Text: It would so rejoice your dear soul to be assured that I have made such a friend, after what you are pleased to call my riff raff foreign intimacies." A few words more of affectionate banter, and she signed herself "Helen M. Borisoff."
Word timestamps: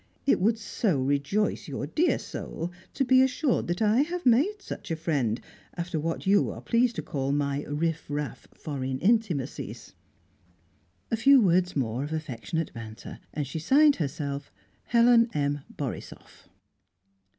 It 0.25 0.39
would 0.39 0.57
so 0.57 0.97
rejoice 0.99 1.67
your 1.67 1.85
dear 1.85 2.17
soul 2.17 2.71
to 2.95 3.05
be 3.05 3.21
assured 3.21 3.67
that 3.67 3.83
I 3.83 4.01
have 4.01 4.25
made 4.25 4.55
such 4.59 4.89
a 4.89 4.95
friend, 4.95 5.39
after 5.77 5.99
what 5.99 6.25
you 6.25 6.49
are 6.49 6.59
pleased 6.59 6.95
to 6.95 7.03
call 7.03 7.31
my 7.31 7.61
riff 7.65 8.05
raff 8.09 8.47
foreign 8.51 8.97
intimacies." 8.99 9.93
A 11.11 11.15
few 11.15 11.39
words 11.39 11.75
more 11.75 12.03
of 12.03 12.13
affectionate 12.13 12.73
banter, 12.73 13.19
and 13.31 13.45
she 13.45 13.59
signed 13.59 13.97
herself 13.97 14.51
"Helen 14.85 15.29
M. 15.35 15.59
Borisoff." 15.69 16.49